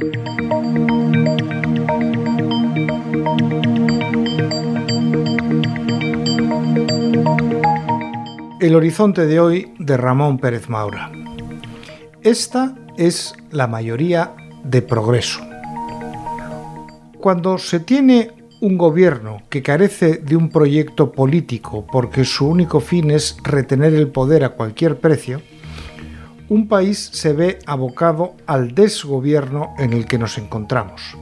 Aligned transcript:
El 0.00 0.08
horizonte 8.74 9.26
de 9.26 9.40
hoy 9.40 9.74
de 9.78 9.96
Ramón 9.98 10.38
Pérez 10.38 10.70
Maura. 10.70 11.12
Esta 12.22 12.76
es 12.96 13.34
la 13.50 13.66
mayoría 13.66 14.34
de 14.64 14.80
progreso. 14.80 15.40
Cuando 17.18 17.58
se 17.58 17.80
tiene 17.80 18.30
un 18.62 18.78
gobierno 18.78 19.42
que 19.50 19.62
carece 19.62 20.16
de 20.16 20.36
un 20.36 20.48
proyecto 20.48 21.12
político 21.12 21.86
porque 21.90 22.24
su 22.24 22.48
único 22.48 22.80
fin 22.80 23.10
es 23.10 23.36
retener 23.42 23.92
el 23.92 24.08
poder 24.08 24.44
a 24.44 24.50
cualquier 24.50 24.98
precio, 24.98 25.42
un 26.50 26.66
país 26.66 27.10
se 27.12 27.32
ve 27.32 27.60
abocado 27.64 28.34
al 28.46 28.74
desgobierno 28.74 29.72
en 29.78 29.92
el 29.92 30.06
que 30.06 30.18
nos 30.18 30.36
encontramos. 30.36 31.16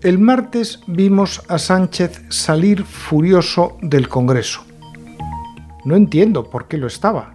El 0.00 0.20
martes 0.20 0.80
vimos 0.86 1.42
a 1.48 1.58
Sánchez 1.58 2.22
salir 2.28 2.84
furioso 2.84 3.76
del 3.82 4.08
Congreso. 4.08 4.62
No 5.84 5.96
entiendo 5.96 6.48
por 6.48 6.68
qué 6.68 6.78
lo 6.78 6.86
estaba. 6.86 7.34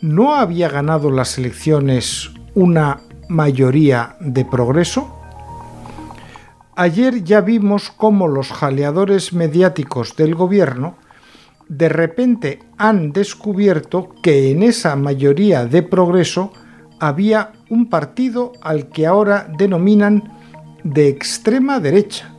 ¿No 0.00 0.34
había 0.34 0.68
ganado 0.68 1.08
las 1.12 1.38
elecciones 1.38 2.30
una 2.56 3.02
mayoría 3.28 4.16
de 4.18 4.44
progreso? 4.44 5.20
Ayer 6.74 7.22
ya 7.22 7.42
vimos 7.42 7.92
cómo 7.96 8.26
los 8.26 8.50
jaleadores 8.50 9.32
mediáticos 9.32 10.16
del 10.16 10.34
gobierno 10.34 10.96
de 11.68 11.88
repente 11.88 12.60
han 12.76 13.12
descubierto 13.12 14.14
que 14.22 14.50
en 14.50 14.62
esa 14.62 14.96
mayoría 14.96 15.64
de 15.66 15.82
progreso 15.82 16.52
había 17.00 17.52
un 17.70 17.88
partido 17.88 18.52
al 18.60 18.88
que 18.88 19.06
ahora 19.06 19.48
denominan 19.58 20.22
de 20.84 21.08
extrema 21.08 21.80
derecha. 21.80 22.34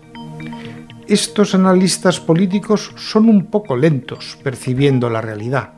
Estos 1.07 1.53
analistas 1.53 2.19
políticos 2.19 2.93
son 2.95 3.27
un 3.27 3.47
poco 3.47 3.75
lentos 3.75 4.37
percibiendo 4.41 5.09
la 5.09 5.21
realidad. 5.21 5.73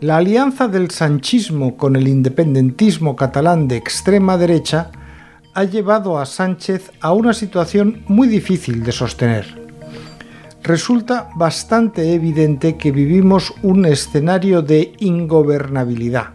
La 0.00 0.16
alianza 0.16 0.68
del 0.68 0.90
sanchismo 0.90 1.76
con 1.76 1.96
el 1.96 2.08
independentismo 2.08 3.14
catalán 3.14 3.68
de 3.68 3.76
extrema 3.76 4.36
derecha 4.36 4.90
ha 5.54 5.64
llevado 5.64 6.18
a 6.18 6.26
Sánchez 6.26 6.90
a 7.00 7.12
una 7.12 7.32
situación 7.32 8.02
muy 8.08 8.26
difícil 8.26 8.82
de 8.82 8.92
sostener. 8.92 9.61
Resulta 10.62 11.28
bastante 11.34 12.14
evidente 12.14 12.76
que 12.76 12.92
vivimos 12.92 13.52
un 13.62 13.84
escenario 13.84 14.62
de 14.62 14.92
ingobernabilidad. 14.98 16.34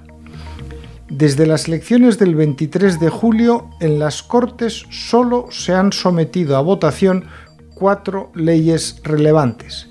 Desde 1.09 1.47
las 1.47 1.69
elecciones 1.69 2.19
del 2.19 2.35
23 2.35 2.99
de 2.99 3.09
julio, 3.09 3.69
en 3.79 3.99
las 3.99 4.23
Cortes 4.23 4.85
solo 4.89 5.47
se 5.49 5.73
han 5.73 5.93
sometido 5.93 6.57
a 6.57 6.61
votación 6.61 7.25
cuatro 7.73 8.31
leyes 8.35 8.99
relevantes 9.03 9.87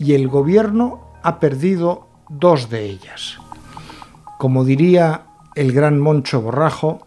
y 0.00 0.14
el 0.14 0.26
Gobierno 0.26 1.12
ha 1.22 1.38
perdido 1.38 2.08
dos 2.28 2.70
de 2.70 2.86
ellas. 2.86 3.36
Como 4.38 4.64
diría 4.64 5.26
el 5.54 5.70
gran 5.70 6.00
Moncho 6.00 6.40
Borrajo, 6.40 7.06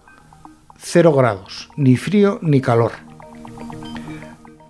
cero 0.78 1.12
grados, 1.12 1.70
ni 1.76 1.98
frío 1.98 2.40
ni 2.42 2.62
calor. 2.62 2.94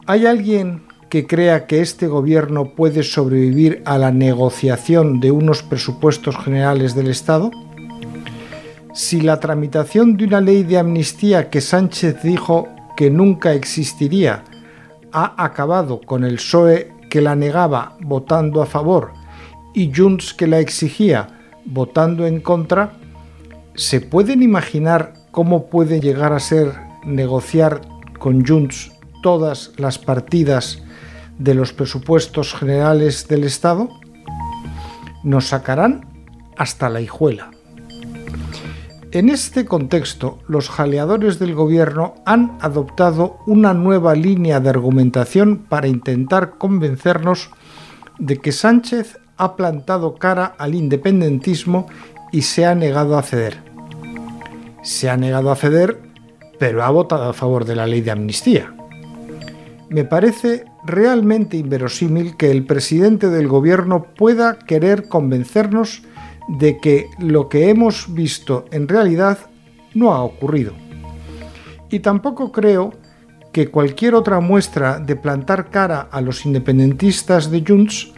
¿Hay 0.08 0.25
alguien 0.25 0.83
que 1.14 1.28
crea 1.28 1.67
que 1.67 1.80
este 1.80 2.08
gobierno 2.08 2.73
puede 2.73 3.03
sobrevivir 3.03 3.83
a 3.86 4.00
la 4.00 4.11
negociación 4.11 5.20
de 5.20 5.30
unos 5.30 5.61
presupuestos 5.61 6.36
generales 6.36 6.95
del 6.95 7.08
Estado? 7.08 7.52
Si 8.95 9.22
la 9.22 9.39
tramitación 9.39 10.17
de 10.17 10.25
una 10.25 10.42
ley 10.42 10.64
de 10.64 10.80
amnistía 10.80 11.52
que 11.52 11.61
Sánchez 11.61 12.23
dijo 12.23 12.67
que 12.97 13.11
nunca 13.11 13.53
existiría 13.53 14.44
ha 15.11 15.36
acabado 15.38 16.02
con 16.02 16.23
el 16.23 16.38
PSOE 16.38 16.92
que 17.11 17.22
la 17.22 17.36
negaba 17.36 17.95
votando 18.02 18.64
a 18.64 18.66
favor 18.66 19.11
y 19.76 19.93
Junts 19.95 20.33
que 20.33 20.48
la 20.48 20.58
exigía 20.58 21.27
votando 21.64 22.26
en 22.26 22.42
contra, 22.42 22.93
¿se 23.76 24.02
pueden 24.02 24.42
imaginar 24.42 25.14
cómo 25.30 25.67
puede 25.67 25.99
llegar 25.99 26.33
a 26.33 26.39
ser 26.39 26.71
negociar 27.05 27.82
con 28.17 28.43
Junts 28.43 28.92
todas 29.21 29.73
las 29.77 29.99
partidas 29.99 30.82
de 31.43 31.54
los 31.54 31.73
presupuestos 31.73 32.54
generales 32.54 33.27
del 33.27 33.43
Estado? 33.43 33.89
Nos 35.23 35.48
sacarán 35.48 36.05
hasta 36.58 36.89
la 36.89 37.02
hijuela. 37.02 37.52
En 39.11 39.30
este 39.30 39.65
contexto, 39.65 40.39
los 40.48 40.70
jaleadores 40.70 41.37
del 41.37 41.54
gobierno 41.54 42.15
han 42.26 42.58
adoptado 42.61 43.37
una 43.45 43.73
nueva 43.73 44.15
línea 44.15 44.59
de 44.59 44.70
argumentación 44.70 45.65
para 45.70 45.87
intentar 45.87 46.58
convencernos 46.58 47.49
de 48.17 48.37
que 48.37 48.52
Sánchez 48.52 49.20
ha 49.37 49.55
plantado 49.55 50.15
cara 50.15 50.55
al 50.58 50.73
independentismo 50.73 51.87
y 52.31 52.42
se 52.42 52.65
ha 52.65 52.73
negado 52.73 53.17
a 53.17 53.21
ceder 53.21 53.73
se 54.83 55.10
ha 55.10 55.17
negado 55.17 55.49
a 55.49 55.55
ceder, 55.55 55.98
pero 56.60 56.83
ha 56.83 56.89
votado 56.89 57.30
a 57.30 57.33
favor 57.33 57.65
de 57.65 57.75
la 57.75 57.87
ley 57.87 58.02
de 58.02 58.11
amnistía. 58.11 58.75
Me 59.89 60.04
parece 60.04 60.65
realmente 60.86 61.58
inverosímil 61.58 62.36
que 62.36 62.52
el 62.52 62.66
presidente 62.66 63.30
del 63.30 63.48
gobierno 63.48 64.04
pueda 64.16 64.60
querer 64.60 65.08
convencernos 65.08 66.04
de 66.48 66.77
que 66.77 67.08
lo 67.20 67.49
que 67.49 67.70
hemos 67.70 68.14
visto 68.14 68.66
en 68.71 68.88
realidad 68.88 69.38
no 69.93 70.14
ha 70.14 70.23
ocurrido. 70.23 70.73
Y 71.89 71.99
tampoco 71.99 72.52
creo 72.52 72.92
que 73.52 73.70
cualquier 73.70 74.16
otra 74.16 74.39
muestra 74.39 74.99
de 74.99 75.16
plantar 75.16 75.70
cara 75.70 76.08
a 76.11 76.22
los 76.22 76.45
independentistas 76.45 77.52
de 77.52 77.64
Junts 77.66 78.11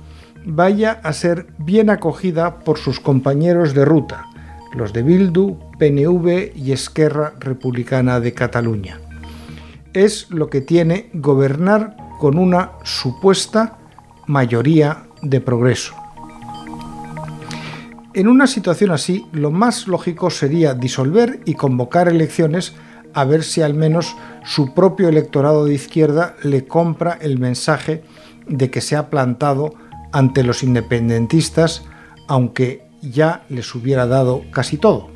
vaya 0.46 1.00
a 1.04 1.12
ser 1.12 1.48
bien 1.58 1.90
acogida 1.90 2.59
por 2.59 2.78
sus 2.78 3.00
compañeros 3.00 3.74
de 3.74 3.84
ruta, 3.84 4.25
los 4.74 4.94
de 4.94 5.04
Bildu, 5.04 5.58
PNV 5.78 6.54
y 6.56 6.72
Esquerra 6.72 7.34
Republicana 7.40 8.20
de 8.20 8.34
Cataluña. 8.34 9.00
Es 9.94 10.30
lo 10.30 10.50
que 10.50 10.62
tiene 10.62 11.09
gobernar 11.14 12.05
con 12.20 12.38
una 12.38 12.74
supuesta 12.84 13.78
mayoría 14.28 15.08
de 15.22 15.42
progreso. 15.42 15.96
En 18.14 18.30
una 18.30 18.48
situación 18.48 18.92
así, 18.92 19.26
lo 19.34 19.52
más 19.52 19.88
lógico 19.88 20.30
sería 20.30 20.74
disolver 20.74 21.42
y 21.44 21.56
convocar 21.56 22.08
elecciones 22.08 22.74
a 23.14 23.25
ver 23.25 23.44
si 23.44 23.62
al 23.62 23.74
menos 23.74 24.16
su 24.46 24.74
propio 24.74 25.09
electorado 25.09 25.66
de 25.66 25.74
izquierda 25.74 26.36
le 26.44 26.66
compra 26.66 27.18
el 27.20 27.40
mensaje 27.40 28.04
de 28.48 28.70
que 28.70 28.81
se 28.81 28.96
ha 28.96 29.09
plantado 29.09 29.74
ante 30.14 30.44
los 30.44 30.64
independentistas, 30.64 31.84
aunque 32.28 32.88
ya 33.02 33.44
les 33.50 33.75
hubiera 33.75 34.08
dado 34.08 34.44
casi 34.52 34.78
todo. 34.78 35.09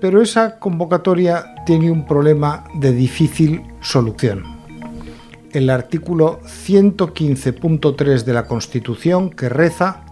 Pero 0.00 0.20
esa 0.20 0.58
convocatoria 0.58 1.54
tiene 1.64 1.90
un 1.90 2.06
problema 2.06 2.64
de 2.74 2.92
difícil 2.92 3.62
solución. 3.80 4.59
El 5.52 5.68
artículo 5.68 6.40
115.3 6.44 8.22
de 8.22 8.32
la 8.32 8.46
Constitución 8.46 9.30
que 9.30 9.48
reza 9.48 10.04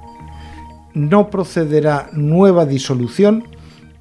no 0.95 1.31
procederá 1.31 2.11
nueva 2.13 2.67
disolución 2.67 3.45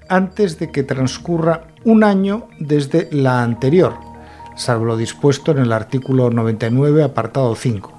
antes 0.09 0.57
de 0.57 0.71
que 0.71 0.81
transcurra 0.81 1.67
un 1.83 2.03
año 2.03 2.47
desde 2.59 3.07
la 3.11 3.43
anterior, 3.43 3.93
salvo 4.55 4.85
lo 4.85 4.97
dispuesto 4.97 5.51
en 5.51 5.59
el 5.59 5.73
artículo 5.73 6.31
99, 6.31 7.03
apartado 7.03 7.53
5. 7.55 7.93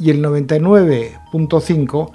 Y 0.00 0.08
el 0.10 0.24
99.5 0.24 2.10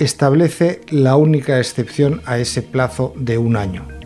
establece 0.00 0.80
la 0.90 1.14
única 1.14 1.58
excepción 1.58 2.20
a 2.26 2.38
ese 2.38 2.62
plazo 2.62 3.12
de 3.16 3.38
un 3.38 3.54
año. 3.56 4.01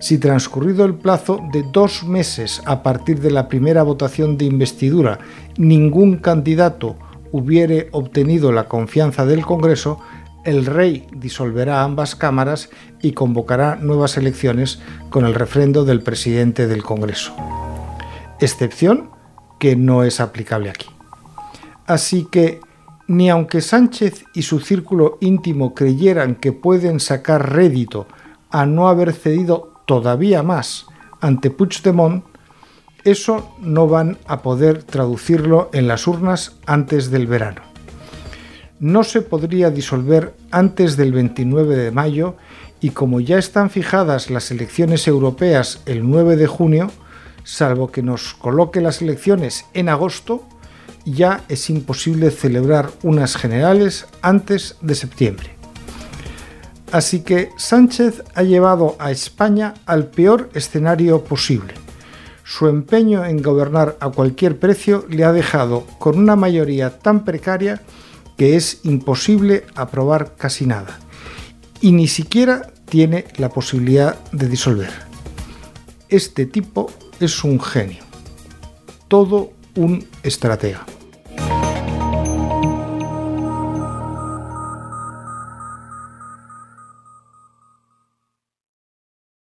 Si 0.00 0.18
transcurrido 0.18 0.84
el 0.84 0.94
plazo 0.94 1.40
de 1.52 1.64
dos 1.72 2.04
meses 2.04 2.62
a 2.66 2.82
partir 2.82 3.20
de 3.20 3.32
la 3.32 3.48
primera 3.48 3.82
votación 3.82 4.38
de 4.38 4.44
investidura 4.44 5.18
ningún 5.56 6.18
candidato 6.18 6.96
hubiere 7.32 7.88
obtenido 7.92 8.52
la 8.52 8.68
confianza 8.68 9.26
del 9.26 9.44
Congreso, 9.44 10.00
el 10.44 10.66
rey 10.66 11.06
disolverá 11.12 11.82
ambas 11.82 12.14
cámaras 12.14 12.70
y 13.02 13.12
convocará 13.12 13.76
nuevas 13.76 14.16
elecciones 14.16 14.80
con 15.10 15.26
el 15.26 15.34
refrendo 15.34 15.84
del 15.84 16.02
presidente 16.02 16.66
del 16.68 16.82
Congreso. 16.82 17.34
Excepción 18.40 19.10
que 19.58 19.74
no 19.74 20.04
es 20.04 20.20
aplicable 20.20 20.70
aquí. 20.70 20.86
Así 21.86 22.26
que 22.30 22.60
ni 23.08 23.30
aunque 23.30 23.62
Sánchez 23.62 24.26
y 24.34 24.42
su 24.42 24.60
círculo 24.60 25.18
íntimo 25.20 25.74
creyeran 25.74 26.36
que 26.36 26.52
pueden 26.52 27.00
sacar 27.00 27.52
rédito 27.52 28.06
a 28.50 28.64
no 28.64 28.88
haber 28.88 29.12
cedido 29.12 29.77
todavía 29.88 30.42
más 30.42 30.84
ante 31.22 31.50
Puigdemont, 31.50 32.22
eso 33.04 33.56
no 33.58 33.88
van 33.88 34.18
a 34.26 34.42
poder 34.42 34.82
traducirlo 34.82 35.70
en 35.72 35.88
las 35.88 36.06
urnas 36.06 36.56
antes 36.66 37.10
del 37.10 37.26
verano. 37.26 37.62
no 38.80 39.02
se 39.02 39.22
podría 39.22 39.70
disolver 39.70 40.34
antes 40.52 40.96
del 40.96 41.12
29 41.12 41.74
de 41.74 41.90
mayo 41.90 42.36
y 42.80 42.90
como 42.90 43.18
ya 43.18 43.36
están 43.36 43.70
fijadas 43.70 44.30
las 44.30 44.52
elecciones 44.52 45.08
europeas 45.08 45.80
el 45.86 46.08
9 46.08 46.36
de 46.36 46.46
junio, 46.46 46.90
salvo 47.42 47.90
que 47.90 48.04
nos 48.04 48.34
coloque 48.34 48.80
las 48.80 49.02
elecciones 49.02 49.64
en 49.74 49.88
agosto, 49.88 50.46
ya 51.04 51.42
es 51.48 51.70
imposible 51.70 52.30
celebrar 52.30 52.90
unas 53.02 53.36
generales 53.36 54.06
antes 54.22 54.76
de 54.80 54.94
septiembre. 54.94 55.57
Así 56.90 57.20
que 57.20 57.50
Sánchez 57.58 58.22
ha 58.34 58.42
llevado 58.42 58.96
a 58.98 59.10
España 59.10 59.74
al 59.84 60.06
peor 60.06 60.48
escenario 60.54 61.22
posible. 61.22 61.74
Su 62.44 62.66
empeño 62.66 63.26
en 63.26 63.42
gobernar 63.42 63.98
a 64.00 64.08
cualquier 64.08 64.58
precio 64.58 65.04
le 65.10 65.24
ha 65.24 65.32
dejado 65.32 65.84
con 65.98 66.18
una 66.18 66.34
mayoría 66.34 66.98
tan 66.98 67.24
precaria 67.24 67.82
que 68.38 68.56
es 68.56 68.80
imposible 68.84 69.66
aprobar 69.74 70.34
casi 70.36 70.64
nada. 70.64 70.98
Y 71.82 71.92
ni 71.92 72.08
siquiera 72.08 72.72
tiene 72.88 73.26
la 73.36 73.50
posibilidad 73.50 74.18
de 74.32 74.48
disolver. 74.48 74.90
Este 76.08 76.46
tipo 76.46 76.90
es 77.20 77.44
un 77.44 77.60
genio. 77.60 78.02
Todo 79.08 79.52
un 79.76 80.06
estratega. 80.22 80.86